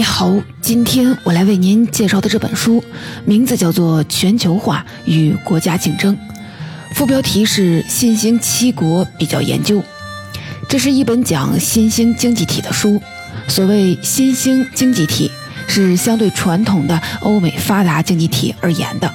[0.00, 2.82] 你好，今天我来为您介绍的这本书
[3.26, 6.16] 名字叫做《全球化与国家竞争》，
[6.94, 9.84] 副标题是“新兴七国比较研究”。
[10.70, 12.98] 这是一本讲新兴经济体的书。
[13.46, 15.30] 所谓新兴经济体，
[15.68, 19.14] 是相对传统的欧美发达经济体而言的，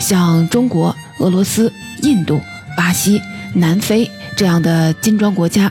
[0.00, 1.70] 像中国、俄罗斯、
[2.00, 2.40] 印度、
[2.78, 3.20] 巴西、
[3.52, 5.70] 南非这样的金砖国家，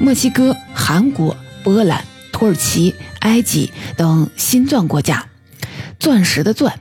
[0.00, 2.04] 墨西哥、韩国、波兰。
[2.34, 5.28] 土耳其、埃及等新钻国家，
[6.00, 6.74] 钻石的钻，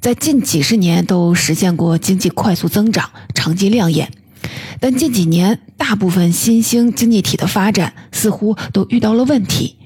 [0.00, 4.10] 在近几十年都实现过经济快速增长，成绩亮眼。
[4.80, 9.76] 但近几年，大部分新兴经济体的发展似乎都遇到了问题。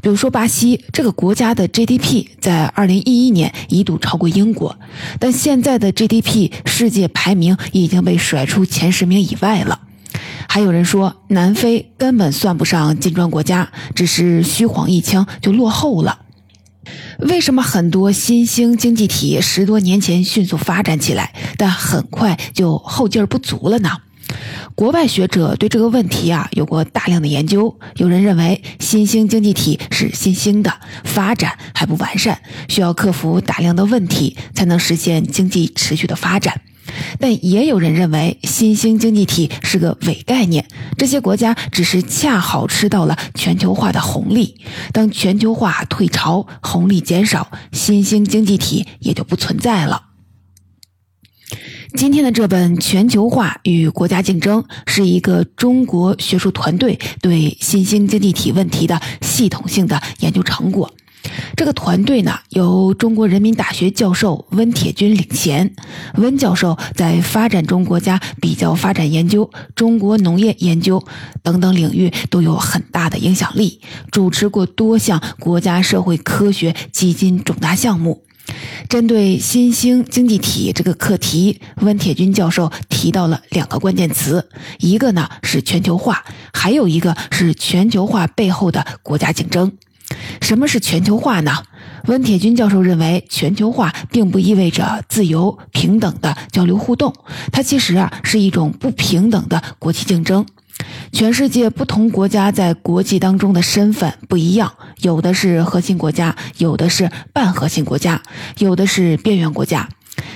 [0.00, 4.78] 比如说，巴西这个国家的 GDP 在2011年一度超过英国，
[5.20, 9.82] 但现在的 GDP 世界排名已经被甩出前十名以外了。
[10.48, 16.20] 还有人说，南非根本算不上金砖国家，只是虚晃一枪就落后了。
[17.18, 23.90] 为什么很多新兴经济体十多年前迅速发展起来，但很快就后劲儿不足了呢？
[24.74, 27.78] 国外学者对这个问题啊有过大量的研究。
[27.96, 30.72] 有人认为，新兴经济体是新兴的，
[31.04, 36.62] 发展还不完善，需要克服大量的问题，才能实现经济持续的发展。
[37.18, 40.66] 但也有人认为，新兴经济体是个伪概念，
[40.98, 44.60] 这些国家只是恰好吃到了全球化的红利。
[44.92, 50.06] 当全球化退潮，红利减少，新兴经济体也就不存在了。
[51.94, 60.90] 今天的这本《全球化与国家竞争》是一个中国学术团队对新兴经济体问题的系统性的研究成果。
[61.56, 65.74] 这个团队呢，由中国人民大学教授温铁军领衔。
[66.14, 71.04] 温教授在发展中国家比较发展研究、中国农业研究
[71.42, 73.80] 等等领域都有很大的影响力，
[74.10, 78.24] 主持过多项国家社会科学基金重大项目。
[78.88, 84.48] 针对新兴经济体这个课题，温铁军教授提到了两个关键词，
[84.80, 89.72] 一个呢是全球化，还有一个是全球化背后的国家竞争。
[90.40, 91.52] 什么是全球化呢？
[92.06, 97.14] 温铁军教授认为，全球化并不意味着自由平等的交流互动，
[97.52, 100.44] 它其实啊是一种不平等的国际竞争。
[101.12, 108.20] 全世界不同国家在国际当中的身份不一样，有的是核心国家，有的是半核心国家，
[108.58, 109.88] 有的是边缘国家。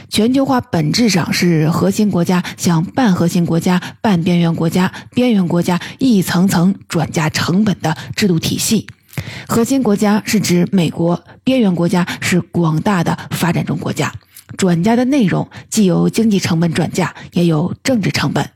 [0.09, 8.87] 全球化本质上是核心国家向半核心国家、半边缘国家、边缘国家一层层转嫁成本的制度体系。
[9.47, 14.13] 核心国家是指美国，边缘国家是广大的发展中国家。
[14.57, 18.51] 转嫁的内容既有经济成本转嫁，也有政治成本。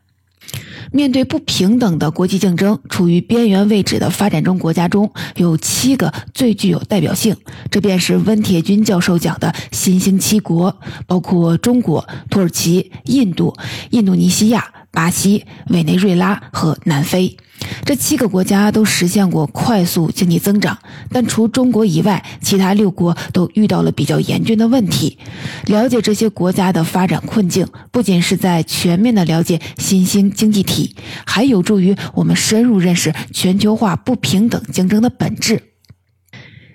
[0.93, 7.37] 面对不平等的国际竞争，处于边缘位置的发展中国家中有七个最具有代表性，
[7.70, 13.54] 这便是温铁军教授讲的新兴七国，包括中国、土耳其、印度、
[13.91, 17.37] 印度尼西亚、巴西、委内瑞拉和南非。
[17.84, 20.78] 这七个国家都实现过快速经济增长，
[21.11, 25.19] 但除中国以外，其他六国都遇到了比较严峻的问题。
[25.67, 30.97] 了解这些国家的发展困境，不仅是在全面的了解新兴经济体，
[31.27, 35.69] 还有助于我们深入认识全球化不平等竞争的本质。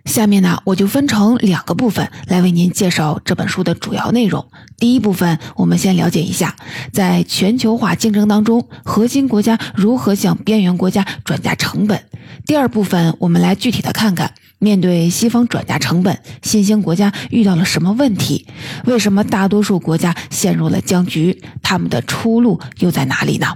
[0.06, 4.46] 下面呢，我就分成两个部分来为您介绍这本书的主要内容。
[4.78, 6.56] 第一部分，我们先了解一下，
[6.94, 12.02] 在全球化竞争当中，核心国家如何向边缘国家转嫁成本。
[12.46, 18.46] 第二部分，我们来具体的看看，面对西方转嫁成本，新兴国家遇到了什么问题？
[18.86, 21.42] 为什么大多数国家陷入了僵局？
[21.64, 23.48] 他们的出路又在哪里呢？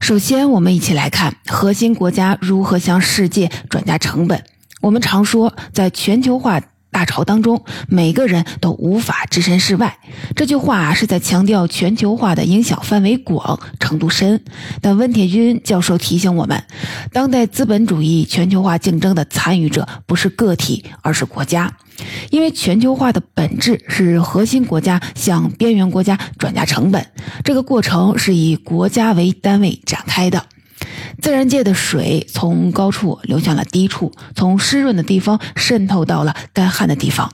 [0.00, 4.42] 首先，我们一起来看核心国家如何向世界转嫁成本。
[4.80, 9.98] 我们常说，在全球化大潮当中，每个人都无法置身事外。
[10.34, 14.42] 这句话是在强调全球化的影响范围广、程度深。
[14.80, 16.64] 但温铁军教授提醒我们，
[17.12, 21.72] 当代资本主义全球化竞争的参与者不是个体，而是国家，
[22.30, 27.06] 因为全球化的本质是核心国家向边缘国家转嫁成本，
[27.44, 30.44] 这个过程是以国家为单位展开的。
[31.20, 37.32] 自然界的水从高处流向了低处，从湿润的地方渗透到了干旱的地方。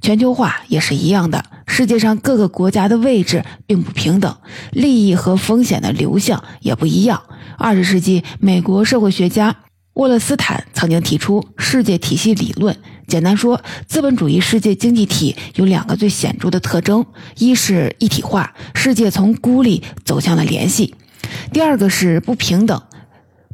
[0.00, 4.36] 全球化也是一样的，世界上各个国家的位置并不平等，
[4.70, 7.22] 利益和风险的流向也不一样。
[7.58, 9.56] 二十世纪，美国社会学家
[9.94, 12.76] 沃勒斯坦曾经提出世界体系理论。
[13.08, 17.04] 简单说，资本主义世界经济体有两个最显著的特征：
[17.38, 20.94] 一是一体化，世界从孤立走向了联系；
[21.52, 22.80] 第二个是不平等。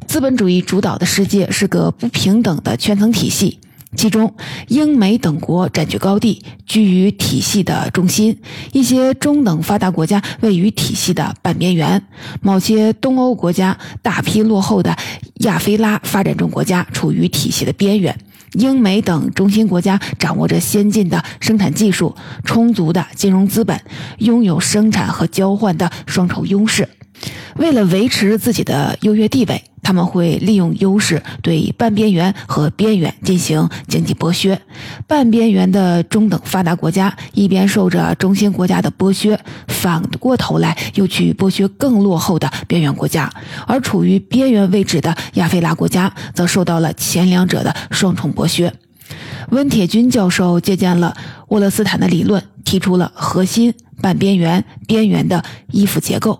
[0.07, 3.59] 资本主义主导的世界是个不平等的圈层体系。
[3.95, 4.33] 其中，
[4.69, 8.33] 英美等国占据高地，居于体系的中心；
[8.71, 11.99] 一些中等发达国家位于体系的半边缘；
[12.41, 14.95] 某些东欧国家、大批落后的
[15.41, 18.17] 亚非拉发展中国家处于体系的边缘。
[18.53, 23.79] 英美等中心国家掌握着先进的生产技术、充足的金融资本，
[24.19, 26.89] 拥有生产和交换的双重优势。
[27.57, 34.59] 为了维持自己的优越地位，他们会利用优势对半边缘和边缘进行经济剥削。
[35.07, 43.29] 半边缘的中等发达国家一边受着中心国家的剥削，反过头来又去剥削更落后的边缘国家；
[43.67, 48.73] 而处于边缘位置的亚非拉国家则受到了前两者的双重剥削。
[49.49, 51.15] 温铁军教授借鉴了
[51.49, 56.39] 沃勒斯坦的理论，提出了核心、半边缘、边缘的依附结构。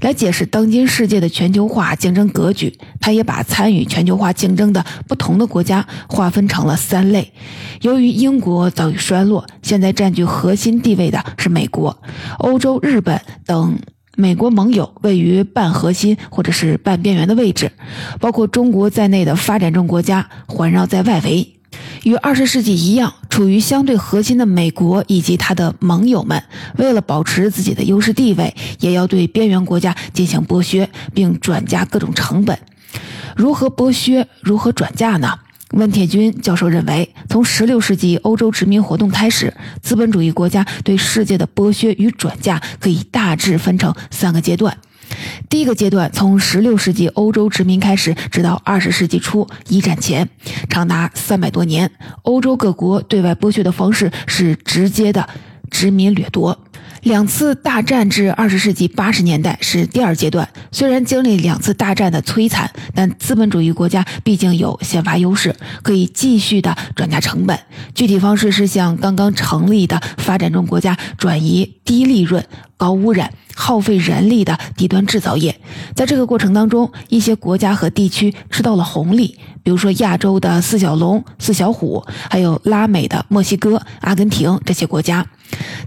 [0.00, 7.32] 来解释当今世界的全球化竞争格局，他也把参与全球化竞争的不同的国家划分成了三类。
[7.80, 11.96] 由于英国早已衰落，现在占据核心地位的是美国、
[12.38, 13.78] 欧洲、日本等
[14.16, 17.72] 美国盟友位于半核心或者是半边缘的位置，
[18.20, 21.55] 包括中国在内的发展中国家环绕在外围。
[22.04, 26.42] 与二十世纪一样，处于相对核心的美国以及它的盟友们，
[26.76, 32.58] 为了保持自己的优势地位，也要对边缘国家进行剥削，并转嫁各种成本。
[33.34, 34.28] 如何剥削？
[34.40, 35.38] 如何转嫁呢？
[35.72, 39.52] 温铁军教授认为，从16世纪欧洲殖民活动开始，
[39.82, 44.78] 资本主义国家对世界的剥削与转嫁可以大致分成三个阶段。
[45.48, 50.28] 第一个阶段从十六世纪欧洲殖民开始，直到二十世纪初一战前，
[50.68, 51.90] 长达三百多年。
[52.22, 55.28] 欧洲各国对外剥削的方式是直接的
[55.70, 56.58] 殖民掠夺。
[57.02, 60.48] 两次大战至二十世纪八十年代是第二阶段。
[60.72, 67.56] 虽然经历两次大战的摧残，但资本主义国家毕竟有先发优势，可以继续的转嫁成本。
[67.94, 72.44] 具体方式是向刚刚成立的发展中国家转移低利润、
[72.76, 75.60] 高污染、耗费人力的低端制造业。
[75.94, 85.24] 在这个过程当中，一些国家和地区吃到了红利，比如说亚洲的四小龙、四小虎，还有拉美的墨西哥、阿根廷这些国家。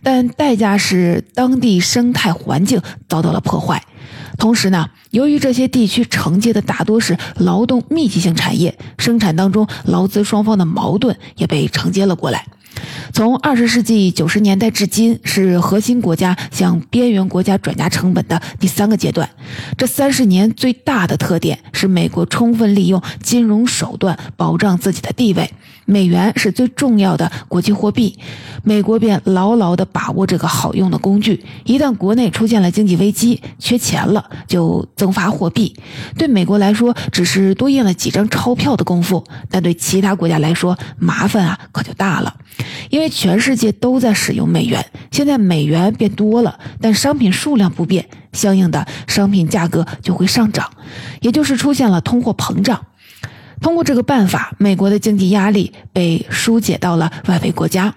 [0.01, 3.83] 但代价是当地生态环境遭到了破坏。
[4.37, 12.45] 同时呢，由于这些地区承接的大多是劳动密集型产业，生产当中劳资双方的矛盾也被承接了过来。
[13.11, 19.29] 从二十世纪九十年代至今，是核心国家向边缘国家转嫁成本的第三个阶段。
[19.77, 25.51] 这三十年最大的特点是美国充分利用金融手段保障自己的地位，
[25.89, 28.15] 美元是最重要的国际货币，
[28.63, 31.43] 美国便牢牢地把握这个好用的工具。
[31.65, 35.75] 一旦国内出现了经济危机，缺钱了，就增发货币。
[36.15, 42.35] 对美国来说，只是多印了几张钞票的功夫，但对其他国家来说，麻烦啊可就大了。
[42.91, 50.69] 因为全世界都在使用美元，现在美元变多了，但商品数量不变，相应的商品价格就会上涨，
[51.21, 52.79] 也就是出现了通货膨胀。
[53.61, 57.93] 通过这个办法，美国的经济压力被疏解到了外围国家。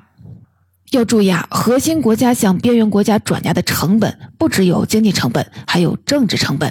[0.90, 6.70] 要注意啊，核心国家向边缘国家转嫁的成本不只有经济成本，还有政治成本。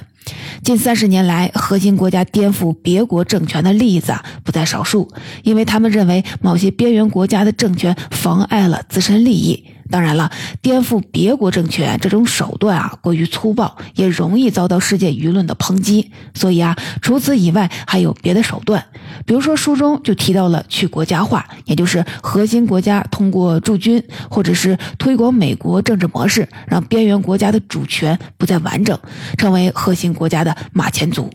[0.63, 5.10] 近三十年来，核心国家颠覆别国政权的例子啊不在少数，
[5.41, 9.65] 因为他们认为某些边缘国家的政权妨碍了自身利益。
[9.91, 10.31] 当然了，
[10.62, 16.12] 颠覆别国政权这种手段啊过于粗暴，也容易遭到世界舆论的抨击。
[16.33, 18.83] 所以啊，除此以外还有别的手段，
[19.25, 28.98] 比如说书中就提到了去国家化，也就是核心国家通过驻军或者是推广美国政治模式，让边缘国家的主权不再完整，
[29.38, 31.29] 成为核心国家的马前卒。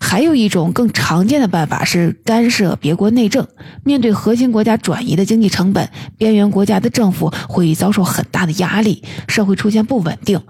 [0.00, 3.46] 还有一种更常见的办法是干涉别国内政。
[3.82, 10.40] 面对核心国家转移的经济成本，边缘国家的政府会遭受很大的压力，社会出现不稳定。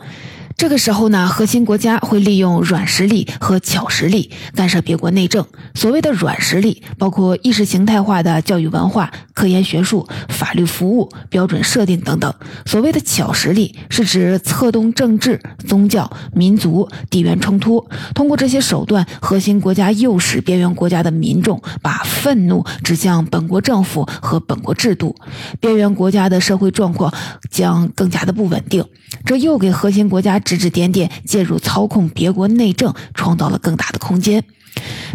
[0.57, 5.45] 这个时候呢，核心国家会利用软实力和巧实力干涉别国内政。
[5.75, 12.31] 所谓的软实力，包括意识形态化的教育文化、科研学术、法律服务、标准设定等等；
[12.67, 17.85] 所谓的巧实力，是指策动政治、宗教、民族、地缘冲突，
[18.15, 25.17] 通过这些手段，核心国家诱使边缘国家的民众把愤怒指向本国政府和本国制度，
[25.59, 27.13] 边缘国家的社会状况
[27.51, 28.85] 将更加的不稳定。
[29.25, 34.45] 这又给核心国家指指点点、介入操控别国内政创造了更大的空间。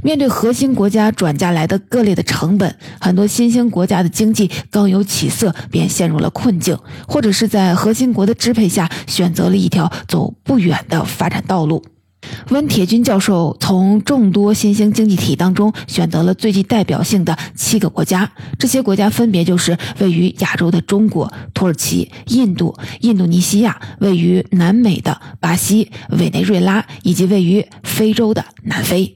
[0.02, 11.84] 面对核心国家转嫁来的各类的成本，很多新兴国家的经济刚有起色，便陷入了困境，或者是在核心国的支配下选择了一条走不远的发展道路。
[12.50, 29.16] 温铁军教授从众多新兴经济体当中选择了最具代表性的七个国家，这些国家分别就是位于亚洲的中国、土耳其、印度、印度尼西亚，位于南美的巴西、委内瑞拉，以及位于非洲的南非。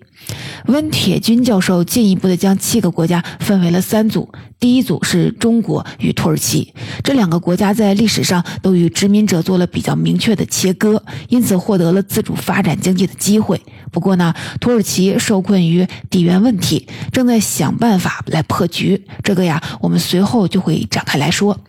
[0.68, 4.30] 温铁军教授进一步的将七个国家分为了三组，
[4.64, 13.62] 第一组是中国与土耳其，这两个国家在历史上都与殖民者做了比较明确的切割，因此获得了自主发展经济的机会。
[13.92, 19.04] 不过呢，土耳其受困于地缘问题，正在想办法来破局。
[19.22, 21.60] 这个呀，我们随后就会展开来说。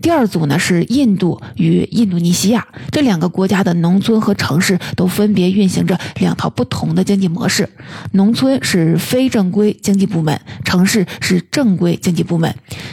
[0.00, 7.68] 第二组呢是印度与印度尼西亚这两个国家的农村和城市都分别运行着两套不同的经济模式，
[8.12, 12.37] 农村是非正规经济部门，城市是正规经济部。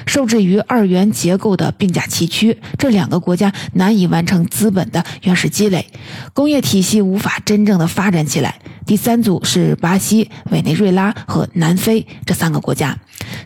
[0.06, 5.88] 受制于二元结构的并驾齐驱，这两个国家难以完成资本的原始积累，
[6.34, 8.60] 工业体系无法真正的发展起来。
[8.86, 12.98] 第三组是巴西、委内瑞拉和南非这三个国家，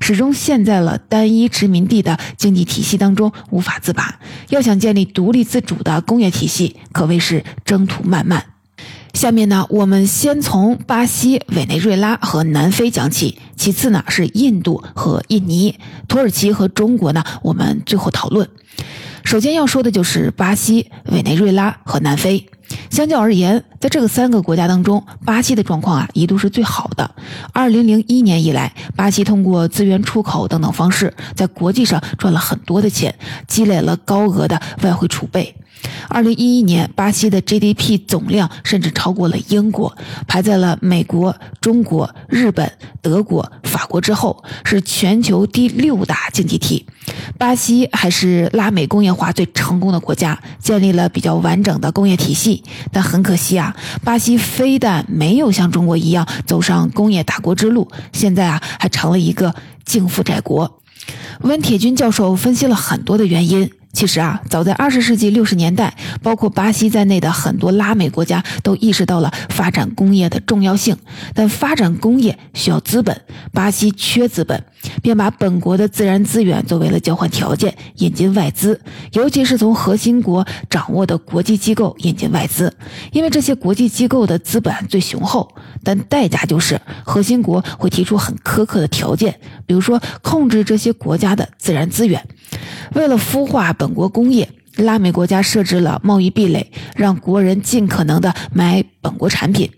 [0.02, 4.20] 始终陷在了单一殖民地的经济体系当中无法自拔。
[4.50, 8.59] 要想建立独立自主的工业体系，可谓是征途漫漫。
[9.14, 18.48] 下面呢，我们先从巴西、委内瑞拉和南非讲起，其次呢是印度和印尼、土耳其和中国呢，我们最后讨论。
[19.26, 22.46] 首先要说的就是巴西、委内瑞拉和南非。
[22.92, 27.10] 相较而言，在这个三个国家当中，巴西的状况啊一度是最好的。
[27.52, 33.14] 二零零一年以来，巴西通过资源出口等等方式，在国际上赚了很多的钱，
[33.48, 35.56] 积累了高额的外汇储备。
[36.08, 39.96] 二零一一年，巴西的 GDP 总量甚至超过了英国，
[40.28, 42.72] 排在了美国、中国、日本、
[43.02, 46.86] 德国、法国之后，是全球第六大经济体。
[47.38, 52.64] 巴西还是拉美工业化最成功的国家，建立了比较完整的工业体系。
[52.92, 59.54] 但很可惜啊，巴西非但没有像中国一样走上工业大国之路，现在啊还成了一个
[59.86, 60.82] 净负债国。
[61.42, 63.72] 温铁军教授分析了很多的原因。
[63.92, 70.96] 其实啊，早在二十世纪六十年代，包括巴西在内的很多拉美国家都意识到了发展工业的重要性。
[71.34, 73.20] 但发展工业需要资本，
[73.52, 74.64] 巴西缺资本，
[75.02, 78.80] 便把本国的自然资源作为了交换条件，引进外资，
[79.14, 82.74] 尤其是从核心国掌握的国际机构引进外资，
[83.12, 85.56] 因为这些国际机构的资本最雄厚。
[85.82, 92.22] 但代价就是核心国会提出很苛刻的条件，比如说控制这些国家的自然资源。
[92.96, 99.72] 为了孵化本国工业，拉美国家设置了贸易壁垒，让国人尽可能的买本国产品，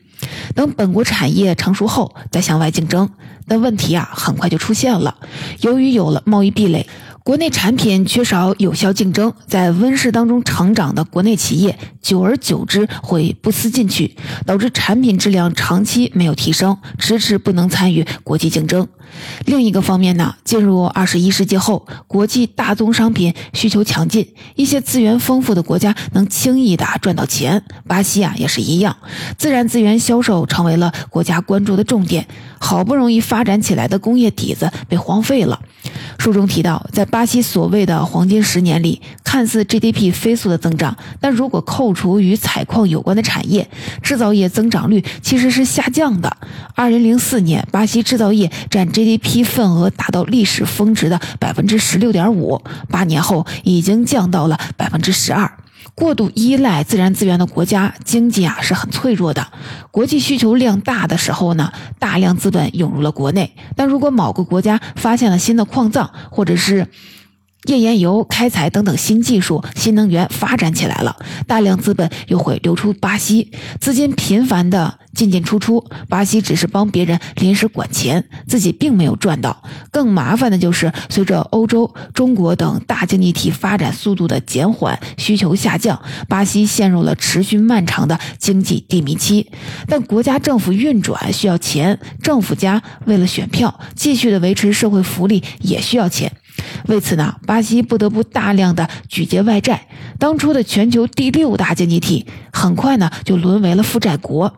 [0.56, 3.08] 等本国产业成熟后再向外竞争。
[3.48, 5.18] 但问题啊，很快就出现了，
[5.60, 6.88] 由于有了贸易壁垒。
[7.24, 14.18] 国内产品缺少有效竞争，在温室当中成长的国内企业，久而久之会不思进取，
[14.48, 18.88] 导致产品质量长期没有提升，迟迟不能参与国际竞争。
[19.46, 27.64] 另一个方面呢，进入二十一世纪后，国际大宗商品需求强劲，一些资源丰富的国家能轻易的赚到钱。
[27.88, 28.96] 巴西啊也是一样，
[29.38, 32.28] 自然资源销售成为了国家关注的重点。
[32.64, 35.60] 好不容易发展起来的工业底子被荒废了。
[36.20, 43.68] 书中提到，在巴西所谓的黄金十年里，看似 GDP 飞速的增长，但如果扣除与采矿有关的产业，
[44.04, 46.38] 制造业增长率其实是下降的。
[46.76, 55.52] 二零零四年，巴西制造业占 G GDP 份额达到历史峰值的百分之十六点五，八年后已经降到了百分之十二。
[55.96, 59.46] 过度依赖自然资源的国家，经济啊是很脆弱的。
[59.90, 63.56] 国际需求量大的时候呢，大量资本涌入了国内。
[63.76, 66.88] 但如果某个国家发现了新的矿藏，或者是
[67.66, 71.16] 页岩油开采等等新技术、新能源发展起来了，
[71.46, 79.62] 大量资本又会流出巴西，资金频繁的进进出出，巴西只是帮别人临时管钱，自己并没有赚到。
[79.92, 89.52] 更麻烦的就是，随着欧洲、中国等大经济体发展速度的减缓，需求下降，巴西陷入了持续漫长的经济低迷期。
[89.88, 96.32] 但国家政府运转需要钱，政府家为了选票，继续的维持社会福利也需要钱。
[96.88, 99.88] 为此呢，巴西不得不大量的举借外债。
[100.20, 104.58] 当初的全球第六大经济体，很快呢就沦为了负债国。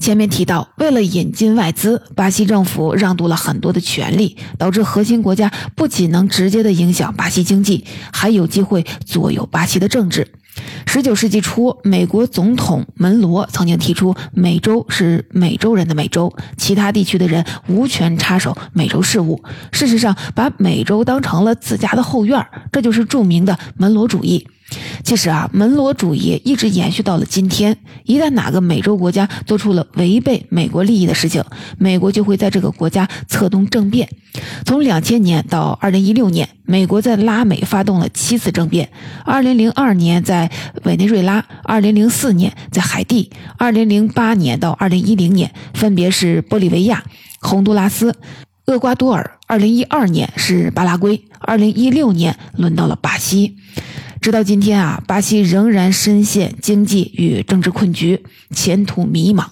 [0.00, 10.32] 前面提到，为了引进外资，巴西政府让渡了很多的权利，导致核心国家不仅能直接的影响巴西经济，还有机会左右巴西的政治。
[10.86, 19.42] 十九世纪初，美国总统门罗曾经提出，美洲是美洲人的美洲，其他地区的人无权插手美洲事务。
[19.70, 24.46] 事实上，把美洲当成了自家的后院，这就是著名的门罗主义。
[25.04, 27.76] 其实啊，门罗主义一直延续到了今天。
[28.04, 31.44] 一旦哪个美洲国家做出了违背美国利益的事情，
[31.78, 34.08] 美国就会在这个国家策动政变。
[34.64, 38.90] 从两千年到二零一六年，美国在拉美发动了七次政变：
[39.24, 40.50] 二零零二年在
[40.84, 47.04] 委内瑞拉，二零零四年在海地，二零零八年到二零一零年分别是玻利维亚、
[47.40, 48.16] 洪都拉斯、
[48.66, 53.56] 厄瓜多尔，二零一二年是巴拉圭，二零一六年轮到了巴西。
[54.22, 59.44] 直到今天啊，巴西仍然深陷经济与政治困局，前途迷茫。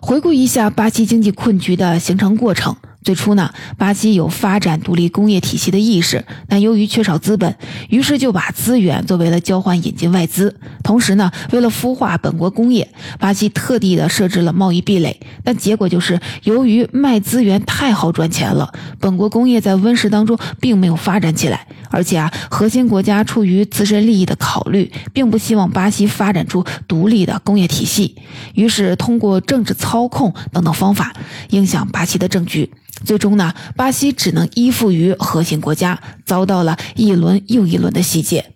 [0.00, 2.74] 回顾一下巴西经济困局的形成过程。
[3.04, 7.54] 最初呢，巴西有发展独立工业体系的意识，但由于缺少资本，
[7.90, 10.58] 于是就把资源作为了交换引进外资。
[10.82, 15.20] 同时呢，为了孵化本国工业，巴西特地的设置了贸易壁垒。
[15.44, 21.66] 但结果就是，由于卖资源太好赚钱了，本国工业在温室当中并没有发展起来。
[21.90, 28.16] 而且啊，核心国家出于自身利益的考虑，并不希望巴西发展出独立的工业体系，
[28.54, 31.12] 于是通过政治操控等等方法
[31.50, 32.70] 影响巴西的政局。
[33.04, 38.52] 最终呢，巴西只能依附于核心国家，遭到了一轮又一轮的洗劫。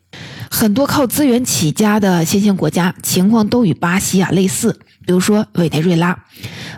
[0.51, 6.25] 很多靠资源起家的新兴国家情况都与巴西啊类似，比如说委内瑞拉。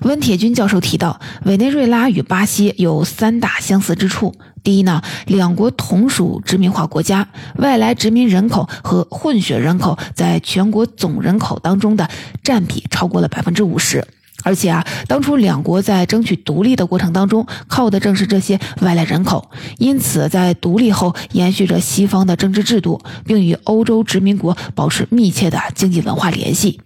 [0.03, 4.35] 温铁军教授提到，委内瑞拉与巴西有三大相似之处：
[4.65, 12.11] 第一呢，两国同属殖民化国家，外来殖民人口和混血人口在全国总人口当中的
[12.43, 14.05] 占比超过了百分之五十。
[14.43, 26.81] 而且啊，当初两国在争取独立的过程当中，靠的正是这些外来人口，因此在独立后延续着西方的政治制度，并与欧洲殖民国保持密切的经济文化联系。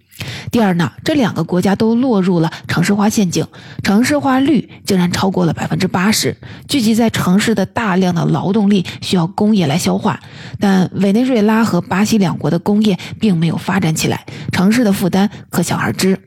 [0.49, 3.45] 第二呢，这两个国家都落入了城市化陷阱，
[3.83, 6.37] 城市化率竟然超过了百分之八十，
[6.69, 10.21] 聚集在城市的大量的劳动力需要工业来消化，
[10.57, 16.17] 但委内瑞拉和巴西两国的工业并没有发展起来，城市的负担可想而知。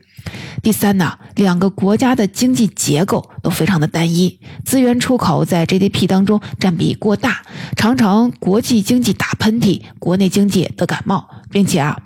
[0.61, 7.41] 第三呢，两个国家的经济结构都非常的单一，资源出口在 GDP 当中占比过大，
[7.75, 11.97] 常常国际经济打喷嚏，国内经济得感冒，并且啊，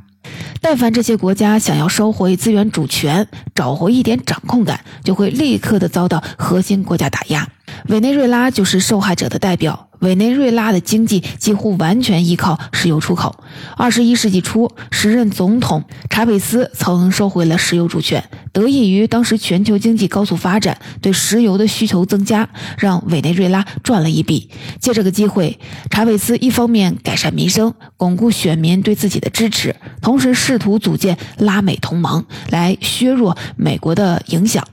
[0.62, 7.48] 但凡这些国家想要收回资源主权，找回一点掌控感，就会立刻的遭到核心国家打压。
[7.88, 9.90] 委内瑞拉就是受害者的代表。
[10.04, 13.44] 委内瑞拉的经济几乎完全依靠石油出口。
[13.78, 24.50] 二十一世纪初，时任总统查韦斯曾收回了石油主权，得益于当时全球经济高速发展，对石油的需求增加，让委内瑞拉赚了一笔。
[24.80, 25.58] 借这个机会，
[25.90, 34.68] 查韦斯一方面改善民生，巩固选民对自己的支持，同时试图组建拉美同盟，来削弱美国的影响。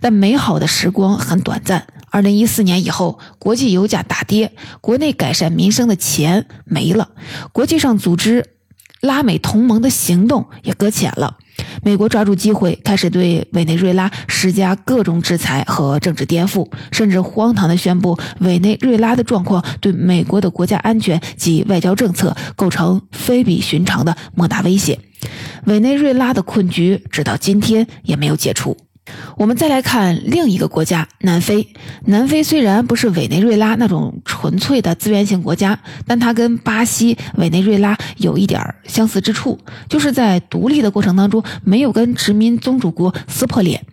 [0.00, 1.86] 但美好的时光很短暂。
[2.10, 7.10] 二零一四年以后，国际油价大跌，国内改善民生的钱没了，
[7.52, 8.44] 国际上组织
[9.00, 11.36] 拉美同盟的行动也搁浅了。
[11.82, 24.98] 美国抓住机会，开始对委内瑞拉施加各种制裁和政治颠覆，甚至荒唐地宣布委内瑞拉的状况对美国的国家安全及外交政策构成非比寻常的莫大威胁。
[25.66, 28.76] 委内瑞拉的困局直到今天也没有解除。
[29.36, 31.68] 我们再来看另一个国家南非。
[32.06, 43.84] 南非虽然不是委内瑞拉那种纯粹的资源型国家，但它跟巴西、委内瑞拉有一点相似之处，就是在独立的过程当中没有跟殖民宗主国撕破脸。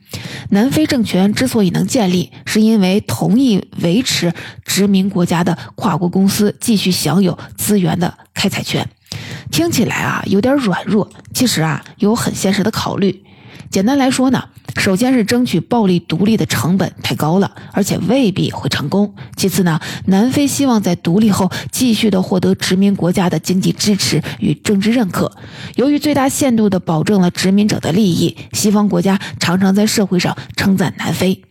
[0.50, 8.88] 南非政权之所以能建立，是因为同意维持殖民国家的跨国公司继续享有资源的开采权。
[9.52, 13.24] 听起来啊有点软弱，其实啊有很现实的考虑。
[13.70, 14.44] 简单来说呢，
[14.78, 19.14] 首先是争取暴力独立的成本太高了，而且未必会成功。
[19.36, 25.32] 其次呢，南非希望在独立后继续的获得殖民国家的经济支持与政治认可。
[25.76, 31.42] 由于最大限度的保证了殖民者的利益，西方国家常常在社会上称赞南非。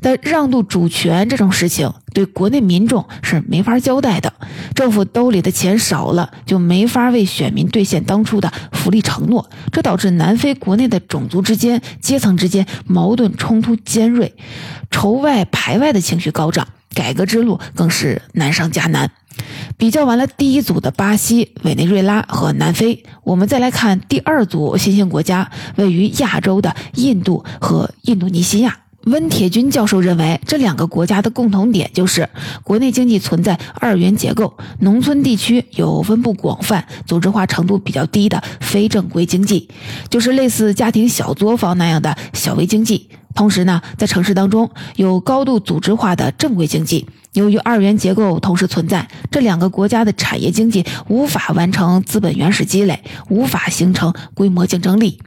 [0.00, 4.32] 但让渡主权这种事情，对国内民众是没法交代的。
[4.74, 14.34] 政府兜里的钱少了，就没法为选民兑现当初的福利承诺，这导致南非国内的种族之间、阶层之间矛盾冲突尖锐，
[14.90, 19.10] 仇外排外的情绪高涨，改革之路更是难上加难。
[19.76, 28.78] 比较完了第一组的巴西、委内瑞拉和南非，我们再来看第二组新兴国家，位于亚洲的印度和印度尼西亚。
[29.06, 32.28] 温铁军教授认为，这两个国家的共同点就是
[32.62, 39.68] 国内经济存在二元结构，农村地区有分布广泛、组织化程度比较低的非正规经济，
[40.08, 43.08] 就是类似家庭小作坊那样的小微经济。
[43.34, 47.06] 同时呢，在城市当中有高度组织化的正规经济。
[47.32, 55.20] 由于二元结构同时存在，这两个国家的产业经济无法完成资本原始积累，无法形成规模竞争力。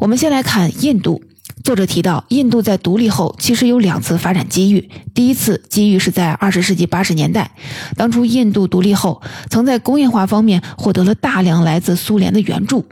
[0.00, 1.22] 我们先来看印度。
[1.64, 4.88] 作者提到，印度在独立后其实有两次发展机遇。
[5.14, 7.50] 第一次机遇是在二十世纪八十年代，
[7.96, 12.84] 当初印度独立后，曾在工业化方面获得了大量来自苏联的援助。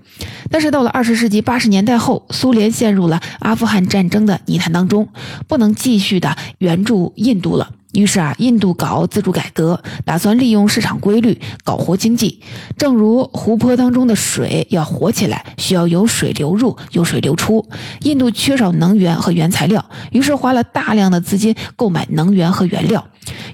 [0.51, 5.09] 但是到了二十世纪八十年代后，苏联陷入了阿富汗战争的泥潭当中，
[5.47, 7.71] 不能继续的援助印度了。
[7.95, 12.41] 于是啊，印度搞自主改革，打算利用市场规律搞活经济。
[12.77, 17.67] 正如湖泊当中的水要活起来，需要有水流入，有水流出。
[18.03, 23.07] 印度缺少能源和原材料，于是花了大量的资金购买能源和原料。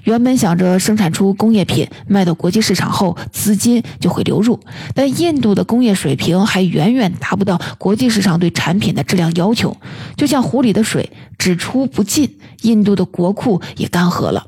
[0.03, 4.59] 原本想着生产出工业品卖到国际市场后，资金就会流入，
[4.95, 9.77] 但印度的工业水平还远远达不到国际市场对产品的质量要求，
[10.15, 14.47] 就像湖里的水只出不进，印度的国库也干涸了。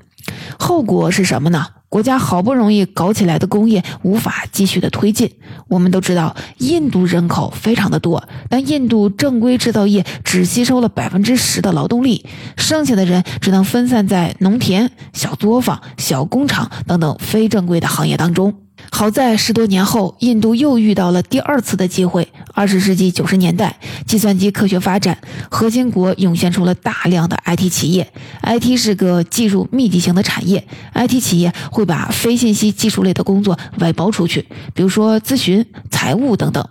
[0.58, 1.66] 后果是什么呢？
[1.94, 5.30] 国家好不容易搞起来的工业无法继续的推进。
[5.68, 12.26] 我们都知道，印度人口非常的多，但印度正规制造业只吸收了百分之十的劳动力，
[12.58, 18.63] 剩下的人只能分散在农田、小作坊、小工厂等等非正规的行业当中。
[18.92, 22.28] 好在十多年后，印度又遇到了第二次的机会。
[22.54, 25.18] 二十世纪九十年代，计算机科学发展，
[25.50, 28.08] 核心国涌现出了大量的 IT 企业。
[28.44, 36.64] IT 是个技术密集型的产业，IT 企业会把非信息技术类的工作外包出去，比如说咨询、财务等等。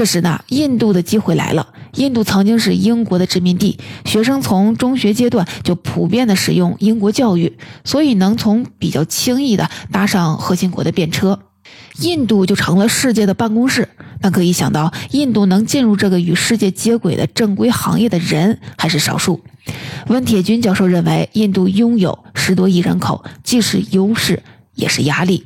[0.00, 1.74] 这时呢，印度的机会来了。
[1.92, 11.40] 印度曾经是英国的殖民地，学生从中学阶段就普遍的使用英国教育，所以能从比较轻易的搭上核心国的便车，
[11.98, 13.90] 印度就成了世界的办公室。
[14.22, 19.42] 但可以想到，印度能进入这个与世界接轨的正规行业的人还是少数。
[20.06, 24.42] 温铁军教授认为，印度拥有十多亿人口，既是优势。
[24.80, 25.44] 也是压力，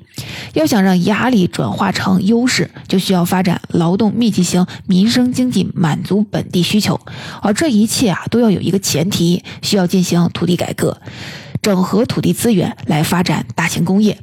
[0.55, 6.99] 要想让压力转化成优势，就需要发展劳动密集型民生经济，满足本地需求。
[7.42, 10.97] 而这一切啊，都要有一个前提，需要进行土地改革，
[11.64, 14.16] 整合土地资源来发展大型工业。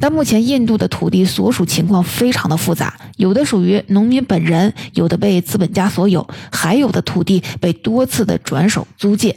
[0.00, 9.36] 但目前印度的土地所属情况非常的复杂，有的属于农民本人，有的被资本家所有，还有的土地被多次的转手租借。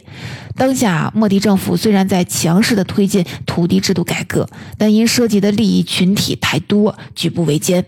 [0.55, 7.85] 当下莫迪政府虽然在强势的推进土地制度改革，但因涉及的利益群体太多，举步维艰。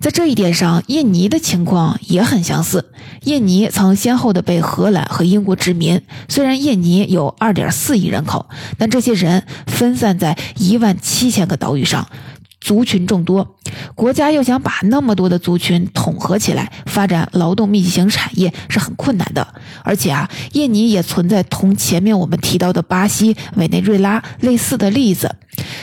[0.00, 2.92] 在这一点上，印尼的情况也很相似。
[3.22, 6.00] 印尼曾先后的被荷兰和英国殖民。
[6.28, 8.46] 虽然印尼有2.4亿人口，
[8.78, 12.08] 但这些人分散在一万七千个岛屿上。
[12.66, 13.56] 族群众多，
[13.94, 19.46] 国家要想把那么多的族群统合起来，发展劳动密集型产业是很困难的。
[19.84, 25.36] 而且啊，印尼也存在同前面我们提到的巴西、委内瑞拉类似的例子。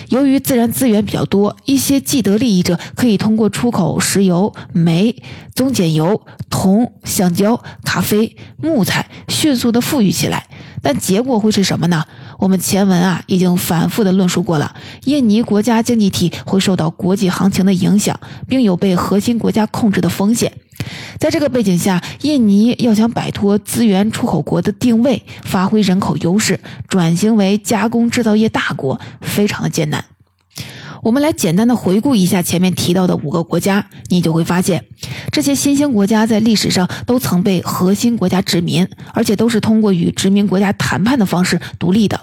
[0.09, 5.23] 由于自然资源比较多，一些既得利益者可以通过出口石油、煤、
[5.55, 10.47] 棕碱油、铜、橡胶、咖啡、木材，迅速的富裕起来。
[10.81, 12.03] 但结果会是什么呢？
[12.43, 14.75] 我们前文啊已经反复的论述过了，
[15.05, 20.51] 印尼国家经济体会受到国际行情的影响，并有被核心国家控制的风险。
[21.17, 30.03] 在这个背景下，印尼要想摆脱资源出口国的定位，发挥人口优势，转型为加工制造业大国，非常的艰难。
[31.03, 34.85] 我们来简单的回顾一下前面提到的五个国家，你就会发现，
[35.31, 42.21] 这些新兴国家在历史上都曾被核心国家殖民，而且都是通过与殖民国家谈判的方式独立的。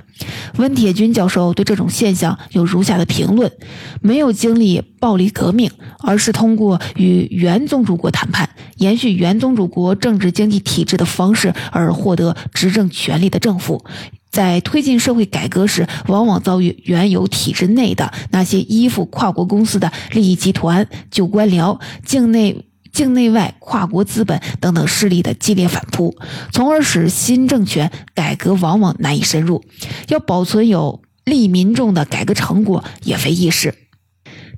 [0.57, 3.53] 温铁军教授对这种现象有如下的评论：
[4.01, 13.85] 没有经历暴力革命，而是通过与原宗主国谈判，延续原宗主国政治经济体制的方式而获得执政权力的政府。
[14.31, 26.17] 在推进社会改革时，往往遭遇原有体制内的那些依附跨国公司的利益集团、旧官僚、境内境内外跨国资本等等势力的激烈反扑，
[26.53, 29.65] 从而使新政权改革往往难以深入。
[30.09, 33.75] 要保存有利民众的改革成果也非易事。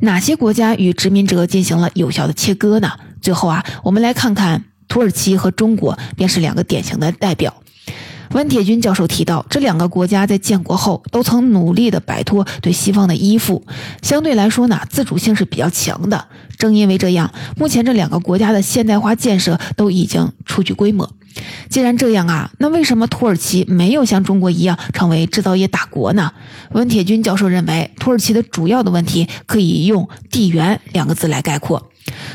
[0.01, 2.93] 哪些国家与殖民者进行了有效的切割呢？
[3.21, 7.62] 最后啊，我们来看看土耳其和中国，便是两个典型的代表。
[8.33, 13.65] 温铁军教授提到，这两个国家在建国后都曾努力地摆脱对西方的依附，
[14.01, 16.29] 相对来说呢，自主性是比较强的。
[16.57, 21.11] 正因为这样，目前这两个国家的现代化建设都已经初具规模。
[21.69, 26.33] 既然这样啊，那为什么土耳其没有像中国一样成为制造业大国呢？
[26.73, 31.91] 温铁军教授认为，土耳其的主要的问题可以用“地缘”两个字来概括。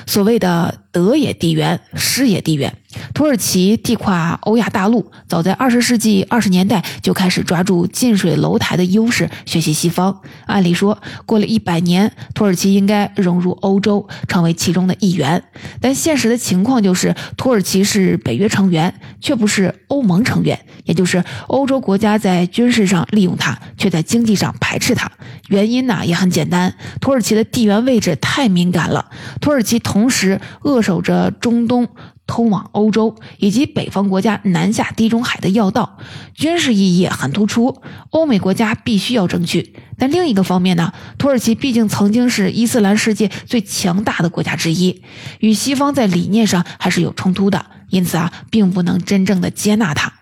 [0.05, 2.73] 所谓的得也地缘，失也地缘。
[3.13, 10.21] 土耳其地跨欧亚大陆，早在二十世纪二十年代就开始抓住近水楼台的优势，学习西方。
[10.45, 15.43] 按理说，过了一百年，土耳其应该融入欧洲，成为其中的一员。
[15.81, 25.11] 但现实的情况就是，土耳其是北约成员，却不是欧盟成员，也就是欧洲国家在军事上利用它，却在经济上排斥它。
[25.49, 29.09] 原因呢也很简单，土耳其的地缘位置太敏感了。
[29.39, 31.87] 土耳其同时扼守着中东。
[32.27, 35.97] 通往欧洲以及北方国家南下地中海的要道，
[36.35, 39.73] 军事意义很突出，欧美国家必须要争取。
[39.97, 45.01] 但另一个方面呢，土耳其毕竟曾经是伊斯兰世界最强大的国家之一，
[45.39, 50.13] 与西方在理念上还是有冲突的，因此啊，并不能真正的接纳它。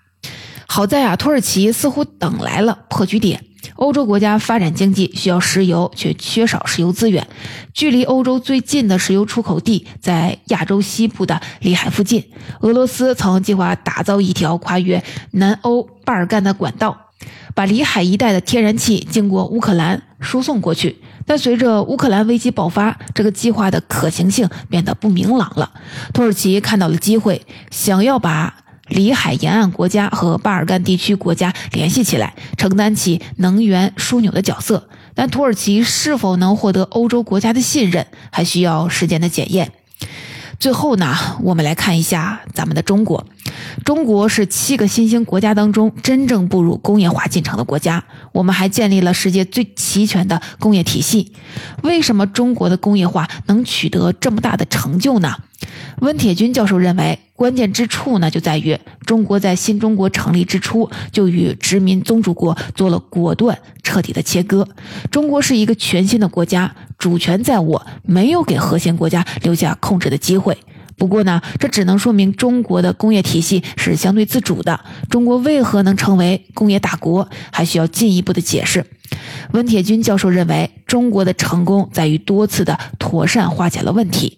[0.67, 3.43] 好在啊，土耳其似乎等来了破局点。
[3.75, 7.27] 欧洲国家发展经济需要石油，却缺少石油资源。
[7.73, 12.23] 距离欧洲最近的石油出口地在亚洲西部的里海附近。
[12.61, 16.97] 俄罗斯曾计划打造一条跨越南欧巴尔干的管道，
[17.53, 20.97] 把里海一带的天然气经过乌克兰输送过去。
[21.25, 25.71] 但随着乌克兰危机爆发，这个计划的可行性变得不明朗了。
[26.13, 28.64] 土耳其看到了机会，想要把。
[28.87, 34.87] 里海沿岸国家和巴尔干地区国家联系起来，承担起能源枢纽的角色。
[35.13, 39.71] 但土耳其是否能获得欧洲国家的信任，还需要时间的检验。
[40.59, 43.25] 最后呢，我们来看一下咱们的中国。
[43.83, 51.33] 中国是七个新兴国家当中真正步入工业化进程的国家，我们还建立了世界最齐全的工业体系。
[51.83, 55.35] 为什么中国的工业化能取得这么大的成就呢？
[56.01, 64.67] 温铁军教授认为，关键之处呢，就在于中国在新中国成立之初就与殖民宗主国做了果断、彻底的切割。
[65.11, 70.57] 中国是一个全新的国家，主权在握，没有给核心国家留下控制的机会。
[70.97, 74.79] 不过呢，这只能说明中国的工业体系是相对自主的。
[75.09, 78.85] 中国为何能成为工业大国，还需要进一步的解释。
[79.51, 84.37] 温铁军教授认为，中国的成功在于多次的妥善化解了问题。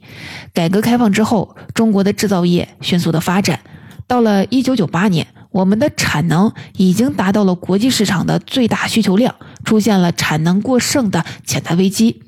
[0.53, 3.59] 改革开放之后，中国的制造业迅速的发展，
[4.07, 12.23] 到了一九九八年，我们的产能已经达到了国际市场的最大需求量，出现了产能过剩的潜在危机。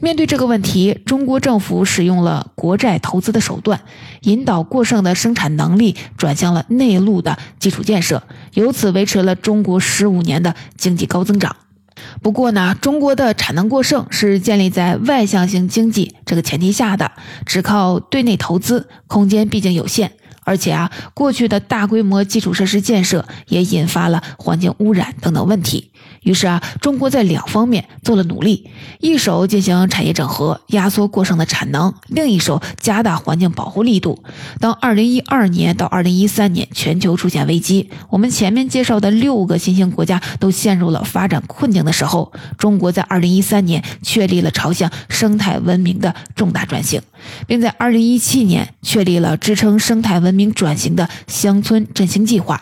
[0.00, 3.80] 面对这个问题，中国政府使用了国债投资的手段，
[4.22, 8.22] 引导过剩的生产能力转向了内陆的基础建设，
[8.54, 11.56] 由此维持了中国十五年的经济高增长。
[12.20, 17.12] 不过呢，中国的产能过剩是建立在外向型经济这个前提下的，
[17.46, 20.12] 只靠对内投资，空间毕竟有限。
[20.44, 25.90] 而且啊，过去的大规模基础设施建设也引发了环境污染等等问题。
[26.26, 34.24] 于是啊，中国在两方面做了努力：一手进行产业整合，压缩过剩的产能；另一手加大环境保护力度。
[34.58, 47.00] 当2012年到2013年全球出现危机，我们前面介绍的六个新兴国家都陷入了发展困境的时候，中国在2013年确立了朝向生态文明的重大转型，
[47.46, 52.60] 并在2017年确立了支撑生态文明转型的乡村振兴计划。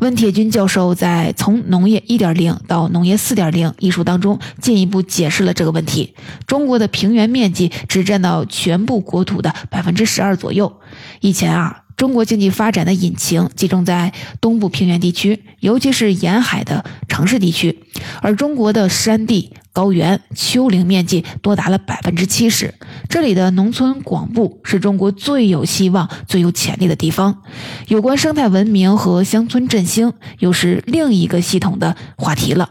[0.00, 6.14] 温铁军教授在《从农业1.0到农业4.0》一书当中进一步解释了这个问题。
[6.46, 10.80] 中国的平原面积只占到全部国土的百分之十二左右。
[11.20, 11.80] 以前啊。
[11.96, 17.84] 中国经济发展的引擎集中在东部平原地区，尤其是沿海的城市地区，
[18.20, 22.72] 而中国的山地、高原、丘陵面积多达了百分之七十。
[23.08, 27.42] 这里的农村广布是中国最有希望、最有潜力的地方。
[27.88, 32.70] 有关生态文明和乡村振兴，又是另一个系统的话题了。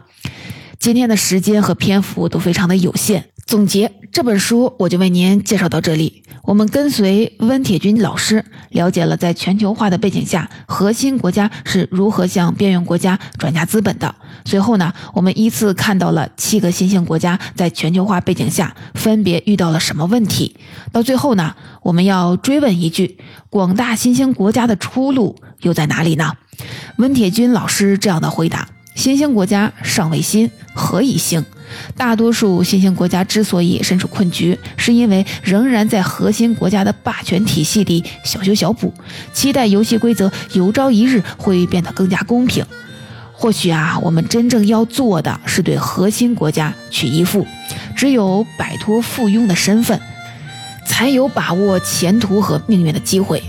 [0.84, 6.24] 今天的时间和篇幅都非常的有限，总结这本书，我就为您介绍到这里。
[6.42, 14.14] 我们跟随温铁军老师，了解了在全球化的背景下，核心国家是如何向边缘国家转嫁资本的。
[14.44, 20.54] 随后呢，我们依次看到了七个新兴国家在全球化背景下分别遇到了什么问题。
[20.92, 23.16] 到最后呢，我们要追问一句：
[23.48, 26.34] 广大新兴国家的出路又在哪里呢？
[26.98, 28.68] 温铁军老师这样的回答。
[28.94, 31.44] 新兴国家尚未兴，何以兴？
[31.96, 38.94] 大多数新兴国家之所以身处困局，是因为仍然在核心国家的霸权体系里小修小补，
[39.32, 42.64] 期待游戏规则有朝一日会变得更加公平。
[43.32, 47.44] 或许啊，我们真正要做的是对核心国家去依附，
[47.96, 50.00] 只有摆脱附庸的身份，
[50.86, 53.42] 才有把握前途和命运的机会。